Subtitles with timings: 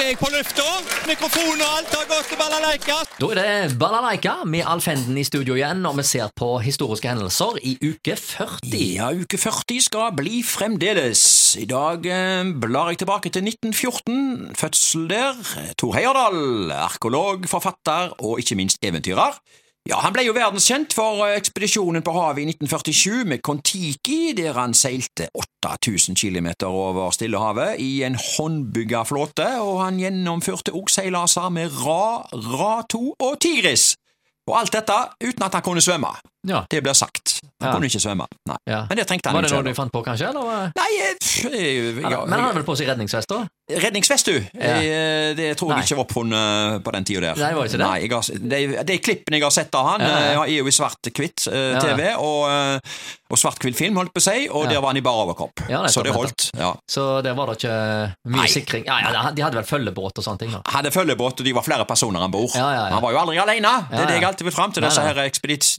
[0.00, 0.64] er jeg på lufta.
[1.08, 2.96] Mikrofon og alt har gått til balalaika.
[3.20, 7.10] Da er det Balalaika med Alf Henden i studio igjen, og vi ser på historiske
[7.10, 8.70] hendelser i uke 40.
[8.96, 11.22] Ja, uke 40 skal bli fremdeles.
[11.60, 14.54] I dag eh, blar jeg tilbake til 1914.
[14.56, 15.40] Fødsel der.
[15.80, 19.36] Tor Heyerdahl, arkeolog, forfatter og ikke minst eventyrer.
[19.88, 24.58] Ja, Han ble jo verdenskjent for eh, ekspedisjonen på havet i 1947 med Kon-Tiki, der
[24.58, 31.48] han seilte 8000 km over Stillehavet i en håndbygga flåte, og han gjennomførte òg seilaser
[31.54, 33.94] med Ra, Ra-2 og Tigris.
[34.50, 36.12] Og alt dette uten at han kunne svømme.
[36.48, 36.64] Ja.
[36.70, 37.40] Det blir sagt.
[37.60, 37.72] Han Ja.
[37.74, 38.24] kunne ikke svømme.
[38.48, 38.56] Nei.
[38.66, 38.86] Ja.
[38.88, 40.30] Men det trengte han Var det noe du fant på, kanskje?
[40.30, 40.72] Eller?
[40.76, 43.42] Nei, eh, pff, jeg, ja, Men han hadde vel på seg redningsvest, da?
[43.70, 44.36] Redningsvest, du.
[44.58, 45.82] Eh, Det tror Nei.
[45.82, 47.36] jeg ikke var oppfunnet på den tida der.
[47.36, 47.86] Nei, var det ikke det?
[47.86, 50.00] Nei, jeg har, det, de, er klippen jeg har sett av han.
[50.00, 50.16] Ja, ja.
[50.16, 52.96] eh, Jeg er jo i svart-hvitt-TV uh, og, eh,
[53.30, 55.60] og svart-hvitt film, holdt på å si, og der var han i bar overkropp.
[55.92, 56.50] Så det holdt.
[56.58, 56.72] ja.
[56.88, 57.76] Så der var det ikke
[58.32, 58.48] mye Nei.
[58.48, 58.84] sikring.
[58.88, 60.50] Ja, ja, De hadde vel følgebåt og sånne ting?
[60.56, 62.50] da Hadde følgebåt, og de var flere personer om bord.
[62.56, 63.86] Han var jo aldri alene.
[63.90, 64.82] Det er det jeg alltid vil fram til.
[64.82, 65.12] Nei, Disse nei.
[65.12, 65.78] her ekspedis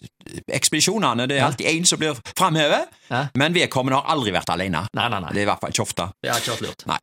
[0.52, 1.28] ekspedisjonene.
[1.28, 3.26] Det er alltid én som blir framhevet, Ja.
[3.36, 4.86] men vedkommende har aldri vært alene.
[4.96, 5.30] Nei, nei, nei.
[5.34, 6.10] Det er i hvert fall ikke ofte.
[6.24, 6.86] Det har ikke vært lurt.
[6.88, 6.98] Nei.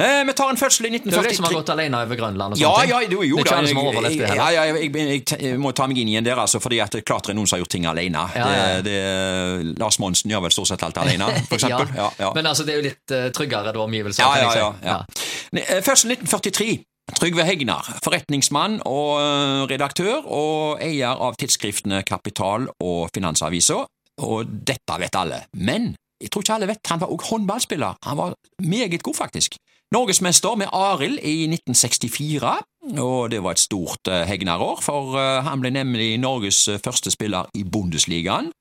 [0.00, 1.98] Eh, vi tar en fødsel i 1943 Det er jo de som har gått alene
[2.00, 2.90] over Grønland og Ja, sånne ting.
[2.90, 4.42] ja, jo, jo det er ikke alle som har Jeg- overlevd det jeg- heller.
[4.42, 6.90] Ja, ja, jeg, jeg, jeg, jeg må ta meg inn igjen der, altså, fordi at
[6.90, 8.22] det er klart det er noen som har gjort ting alene.
[8.34, 8.80] Ja, ja, ja.
[8.80, 11.92] Det, det, Lars Monsen gjør vel stort sett alt alene, for eksempel.
[11.94, 12.32] Ja, ja.
[12.34, 14.24] Men altså, det er jo litt uh, tryggere da omgivelser.
[14.24, 15.04] Ja, ja, ja, ja.
[15.52, 16.84] Eh, 1943.
[17.18, 23.82] Trygve Hegnar, forretningsmann og eh, redaktør, og eier av tidsskriftene Kapital og Finansavisa.
[24.22, 25.42] Og dette vet alle.
[25.56, 27.98] Men jeg tror ikke alle vet, han var også håndballspiller.
[28.06, 29.56] Han var meget god, faktisk.
[29.92, 32.52] Norgesmester med Arild i 1964,
[32.98, 37.50] og det var et stort eh, Hegnar-år, for eh, han ble nemlig Norges første spiller
[37.54, 38.52] i Bundesligaen.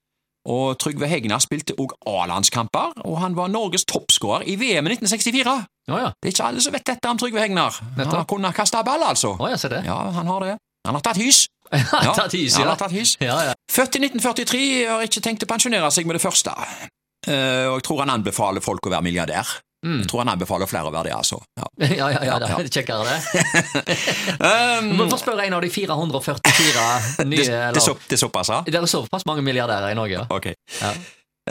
[0.50, 5.54] Og Trygve Hegnar spilte også A-landskamper, og han var Norges toppskårer i VM i 1964.
[5.92, 6.12] Å ja.
[6.18, 7.80] Det er ikke alle som vet dette om Trygve Hegnar.
[7.98, 8.20] Nettopp.
[8.22, 9.36] Han kunne kaste ball, altså.
[9.38, 9.84] Oh, ja, se det.
[9.88, 10.56] Ja, han har det.
[10.88, 11.46] Han har tatt hys.
[11.72, 12.12] Ja.
[12.12, 13.14] Tatt is, han har tatt hys.
[13.24, 13.52] Ja, ja.
[13.72, 16.52] Født i 1943, har ikke tenkt å pensjonere seg med det første.
[16.52, 19.54] Uh, og jeg tror han anbefaler folk å være milliardær.
[19.86, 20.02] Mm.
[20.04, 21.40] Jeg tror han anbefaler flere å være det, altså.
[21.58, 21.70] Ja.
[22.02, 22.58] Ja, ja, ja, det Ja, ja.
[22.60, 23.96] er kjekkere det.
[24.82, 26.84] Um, må får spørre en av de 444
[27.30, 28.60] nye det, det, så, det såpass, ja?
[28.68, 30.26] Det er såpass mange milliardærer i Norge, ja.
[30.34, 30.58] Okay.
[30.82, 30.92] Ja.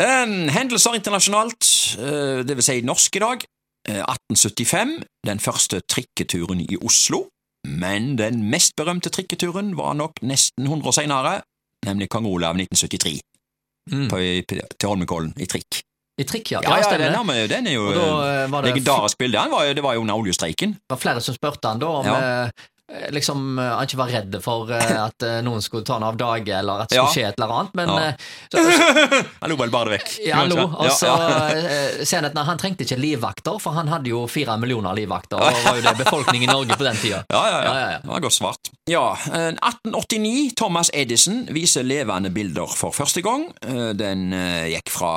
[0.01, 3.49] Um, hendelser internasjonalt, uh, det vil si norsk i dag.
[3.91, 7.25] Eh, 1875, den første trikketuren i Oslo.
[7.67, 11.33] Men den mest berømte trikketuren var nok nesten 100 år senere,
[11.87, 13.21] nemlig kong Olav 1973,
[13.91, 14.09] Mm.
[14.13, 14.19] på,
[14.79, 15.81] til Holmenkollen i trikk.
[16.21, 16.61] I trikk, ja.
[16.63, 19.41] Ja, ja, den, er, den er jo eh, var det legendarisk bilde.
[19.51, 20.75] Var, jo- det var jo under oljestreiken.
[20.77, 22.19] Det var flere som spurte han da om Ja.
[22.93, 26.17] Eh, liksom, eh, han ikke var redd for eh, at noen skulle ta han av
[26.21, 28.13] dage, eller at det skulle skje et eller annet, men Ja.
[28.53, 28.65] så,
[29.41, 30.11] Han lo bare det vekk.
[30.27, 30.65] ja, han lo.
[30.69, 31.19] Og så Ja,
[32.31, 32.45] ja.
[32.51, 35.95] han trengte ikke livvakter, for han hadde jo fire millioner livvakter, og var jo det
[36.05, 37.23] befolkningen i Norge på den tida.
[37.31, 37.99] Ja, ja, ja.
[38.03, 38.73] Det var godt svart.
[38.91, 40.53] Ja, eh, 1889.
[40.57, 43.49] Thomas Edison viser levende bilder for første gang.
[43.97, 44.31] Den
[44.71, 45.13] gikk fra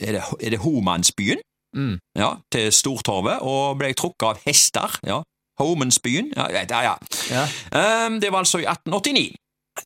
[0.00, 1.40] Er det, er det Homansbyen?
[1.76, 1.98] Mm.
[2.18, 4.96] Ja, til Stortorvet, og ble trukket av hester.
[5.08, 5.22] Ja,
[5.62, 6.32] Homansbyen.
[6.36, 6.96] Ja, ja, ja.
[7.30, 7.44] Ja.
[7.72, 9.36] Eh, Det var altså i 1889.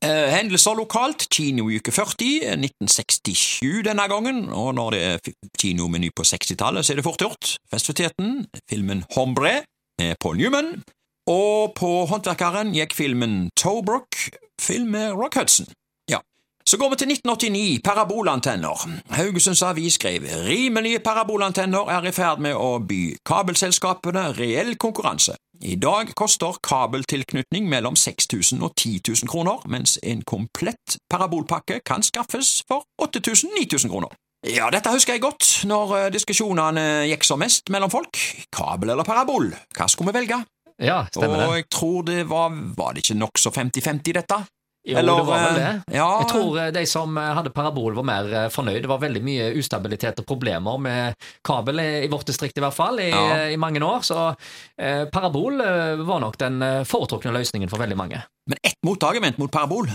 [0.03, 5.31] Uh, hendelser lokalt, kino i uke 40, eh, 1967 denne gangen, og når det er
[5.57, 7.53] kinomeny på 60-tallet, så er det fort gjort.
[7.71, 9.61] Festiviteten, filmen Hombre
[9.99, 10.83] med Paul Newman,
[11.27, 14.19] og på Håndverkeren gikk filmen Tobruk,
[14.61, 15.71] film med Rock Hudson.
[16.11, 16.19] Ja.
[16.67, 18.89] Så går vi til 1989, parabolantenner.
[19.15, 25.39] Haugesunds Avis skrev rimelige parabolantenner er i ferd med å by kabelselskapene reell konkurranse.
[25.61, 32.03] I dag koster kabeltilknytning mellom 6000 og 10 000 kroner, mens en komplett parabolpakke kan
[32.05, 34.13] skaffes for 8000-9000 kroner.
[34.45, 38.19] Ja, dette husker jeg godt, når eh, diskusjonene gikk som mest mellom folk.
[38.53, 40.43] Kabel eller parabol, hva skulle vi velge?
[40.77, 41.47] Ja, stemmer det.
[41.47, 44.37] og jeg tror det var Var det ikke nokså 50-50, dette?
[44.87, 45.63] Jo, Eller, det var vel det.
[45.91, 48.81] eh, Ja, Jeg tror eh, de som eh, hadde parabol var mer fornøyd.
[48.85, 52.99] Det var veldig mye ustabilitet og problemer med kabel, i vårt distrikt i hvert fall,
[53.03, 53.47] i, Ja.
[53.51, 53.99] i mange år.
[54.07, 54.29] Så
[54.79, 55.59] eh, parabol
[56.07, 58.23] var nok den foretrukne løsningen for veldig mange.
[58.47, 59.89] Men ett motargument mot parabol,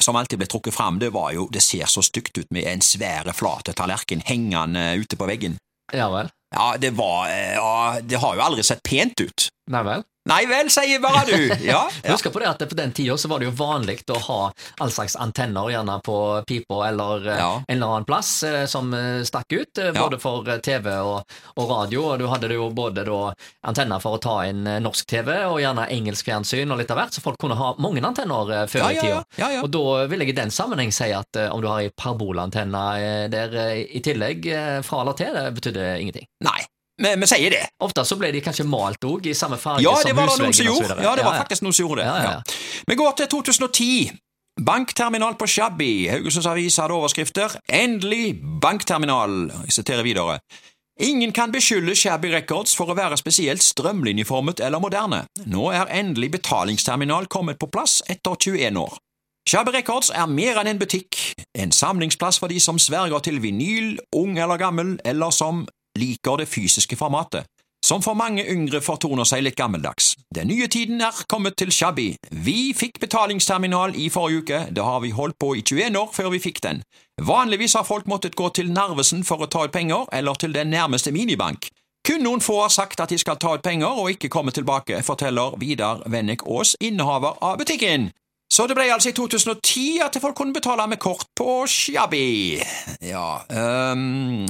[0.00, 2.80] som alltid ble trukket fram, det var jo det ser så stygt ut med en
[2.80, 5.58] svære, flate tallerken hengende ute på veggen.
[5.92, 6.30] Ja vel.
[6.54, 9.48] Ja, det var Ja, det har jo aldri sett pent ut.
[9.70, 10.02] Nei vel.
[10.28, 11.32] Nei vel, sier bare du.
[11.64, 12.12] Ja, ja.
[12.12, 14.38] Husk på det at på den tida så var det jo vanlig å ha
[14.84, 17.50] all slags antenner, gjerne på pipa eller eh, Ja.
[17.64, 21.22] en eller annen plass, eh, som eh, stakk ut, både for TV og,
[21.56, 22.02] og radio.
[22.12, 23.20] Og du hadde jo både da
[23.70, 27.16] antenner for å ta inn norsk TV, og gjerne engelsk fjernsyn og litt av hvert,
[27.16, 29.48] så folk kunne ha mange antenner før Ja, i tida.
[29.62, 32.84] Og da vil jeg i den sammenheng si at om du har ei parabolantenne
[33.32, 34.50] der i tillegg,
[34.84, 36.28] fra eller til, det betydde ingenting.
[36.44, 36.58] Nei.
[37.00, 37.62] Vi, vi sier det.
[37.84, 40.38] Ofte så ble de kanskje malt òg, i samme farge Ja, som det var det
[40.38, 41.02] noen husveggen som gjorde.
[41.04, 42.56] Ja, det var faktisk noen som gjorde det.
[42.90, 44.18] Vi går til 2010.
[44.60, 46.08] Bankterminal på Shabby.
[46.10, 49.64] Haugesunds Avis hadde overskrifter 'Endelig bankterminal'.
[49.64, 50.40] Jeg siterer videre.
[51.00, 55.22] Ingen kan beskylde Shabby Records for å være spesielt strømlinjeformet eller moderne.
[55.46, 58.98] Nå er endelig betalingsterminal kommet på plass etter 21 år.
[59.48, 61.16] Shabby Records er mer enn en butikk,
[61.56, 65.64] en samlingsplass for de som sverger til vinyl, ung eller gammel, eller som
[65.98, 67.48] liker det fysiske formatet
[67.90, 70.12] som for mange yngre fortoner seg litt gammeldags.
[70.34, 72.12] Den nye tiden er kommet til Shabby.
[72.30, 76.30] Vi fikk betalingsterminal i forrige uke, det har vi holdt på i 21 år før
[76.34, 76.82] vi fikk den.
[77.20, 80.70] Vanligvis har folk måttet gå til Narvesen for å ta ut penger, eller til den
[80.70, 81.70] nærmeste minibank.
[82.06, 85.02] Kun noen få har sagt at de skal ta ut penger og ikke komme tilbake,
[85.04, 88.10] forteller Vidar Vennik Aas, innehaver av butikken.
[88.50, 92.58] Så det ble altså i 2010 at folk kunne betale med kort på Shabby.
[93.06, 94.42] Ja um,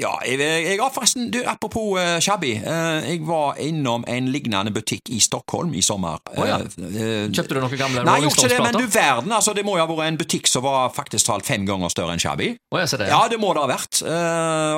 [0.00, 2.56] Ja, jeg, jeg har forresten du, Apropos uh, Shabby.
[2.58, 6.18] Uh, jeg var innom en lignende butikk i Stockholm i sommer.
[6.34, 6.58] Oh, ja.
[6.58, 9.54] Eh, Kjøpte du noen gamle Nei, jeg Rolling gjorde ikke det, men du verden, altså,
[9.54, 12.22] det må jo ha vært en butikk som var faktisk talt fem ganger større enn
[12.22, 12.50] Shabby.
[12.74, 13.10] Oh, jeg ser det.
[13.12, 14.02] Ja, det må det ha vært.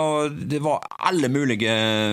[0.02, 1.72] Og det var alle mulige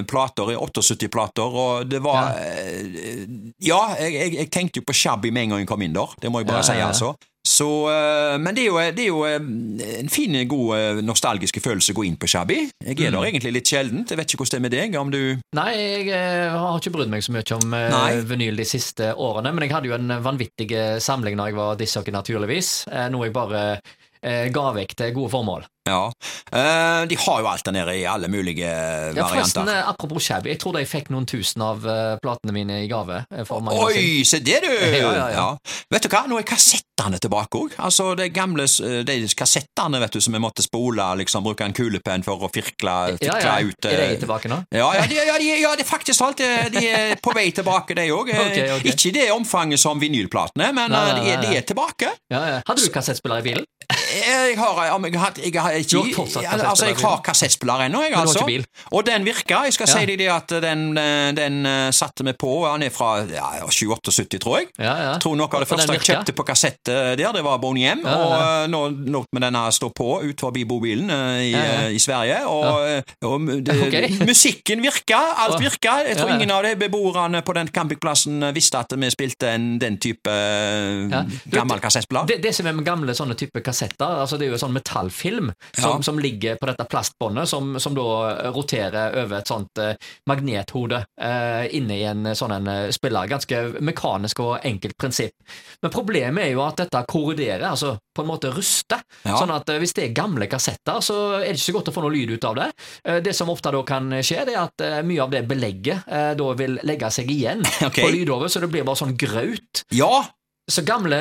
[0.09, 3.27] plater, 78 plater, og det var eh,
[3.61, 6.13] Ja, jeg, jeg, jeg tenkte jo på Shabby med en gang jeg kom inn der,
[6.23, 7.13] det må jeg bare Ja, si, ja, altså.
[7.50, 11.95] Så, eh, men det er, jo, det er jo eh, en fin, god, nostalgisk følelse
[11.95, 12.57] å gå inn på Shabby.
[12.83, 13.15] Jeg er Mm.
[13.17, 14.11] der egentlig litt sjeldent.
[14.11, 15.21] Jeg vet ikke hvordan det er med deg, om du
[15.56, 18.21] Nei, jeg eh, har ikke brydd meg så mye om eh, Nei.
[18.29, 21.79] vinyl de siste årene, men jeg hadde jo en vanvittig eh, samling når jeg var
[21.79, 22.73] disjockey, naturligvis.
[22.91, 25.68] eh, Noe jeg bare eh, ga vekk til gode formål.
[25.89, 26.12] Ja.
[26.54, 29.68] Eh, de har jo alt der nede i alle mulige Ja, varianter.
[29.71, 33.24] eh, Apropos shabby, jeg tror de fikk noen tusen av eh, platene mine i gave.
[33.31, 33.44] eh.
[33.50, 34.69] Oi, se det, du!
[35.00, 35.48] Ja, ja, ja.
[35.89, 37.74] Vet du hva, nå er kassettene tilbake òg.
[37.80, 41.74] Altså, de gamle eh, de kassettene vet du, som vi måtte spole, liksom, bruke en
[41.74, 43.57] kulepenn for å firkle, ja.
[43.63, 44.62] ut Er eh, de tilbake nå?
[44.75, 46.38] Ja, ja, de, ja, de, ja, er faktisk alt.
[46.44, 48.30] De, de er på vei tilbake, de òg.
[48.50, 48.92] Okay, okay.
[48.94, 52.13] Ikke i det omfanget som vinylplatene, men Nei, eh, nei, de, nei, de er tilbake.
[52.33, 52.62] Ja, ja.
[52.68, 53.66] Hadde du kassettspiller i bilen?
[54.09, 57.85] Jeg har, om jeg har, jeg har ikke Du har ja, Altså, jeg har kassettspiller
[57.85, 58.45] ennå, jeg, altså.
[58.91, 59.65] Og den virker.
[59.69, 59.94] Jeg skal Ja.
[60.00, 62.51] si deg det at den, eh, den eh, satte vi på.
[62.67, 64.67] Han er fra ja, 78, tror jeg.
[64.79, 65.11] Ja, ja.
[65.13, 67.85] Jeg tror noe av det første jeg kjøpte på kassett eh, der, det var Boney
[67.94, 68.03] M.
[68.06, 68.81] Og eh, nå
[69.13, 73.27] lot vi denne stå på ut forbi bobilen eh, i, eh, i Sverige, og, eh,
[73.29, 74.09] og det, okay.
[74.25, 76.00] musikken virka, alt virka.
[76.07, 79.69] Jeg tror ingen av de beboerne på den campingplassen eh, visste at vi spilte en,
[79.81, 81.19] den type eh.
[81.53, 82.25] Gammel kassettspiller.
[82.29, 83.61] Det, det som er med gamle sånne type
[84.00, 86.01] kassetter, altså det er jo sånn metallfilm som, Ja.
[86.01, 89.96] som ligger på dette plastbåndet, som, som da roterer over et sånt eh,
[90.28, 93.28] magnethode eh, inne i en sånn en eh, spiller.
[93.28, 95.34] Ganske mekanisk og enkelt prinsipp.
[95.81, 99.01] Men problemet er jo at dette korroderer, altså på en måte ruster.
[99.24, 99.38] Ja.
[99.38, 101.95] Sånn at eh, hvis det er gamle kassetter, så er det ikke så godt å
[101.95, 102.69] få noe lyd ut av det.
[103.04, 106.07] Eh, det som ofte da kan skje, det er at eh, mye av det belegget
[106.07, 108.04] eh, da vil legge seg igjen okay.
[108.04, 109.84] på lydover, så det blir bare sånn graut.
[109.95, 110.24] Ja,
[110.69, 111.18] Så gamle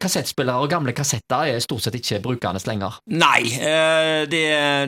[0.00, 2.98] kassettspillere og gamle kassetter er stort sett ikke brukende lenger.
[3.12, 4.42] Nei, eh, det,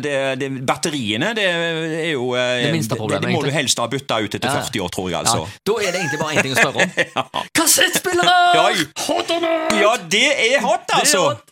[0.04, 3.86] det, det, batteriene det er jo eh, Det minste problemet, Det, må du helst ha
[3.92, 4.62] bytta ut etter Ja.
[4.64, 5.60] 40 år, tror jeg, Ja, altså.
[5.66, 7.44] da er det egentlig bare én ting å spørre om.
[7.60, 8.36] Kassettspillere!
[8.64, 8.88] Oi.
[9.06, 9.78] Hot or not?
[9.80, 11.22] Ja, det er hot, Det er altså!
[11.28, 11.49] hot.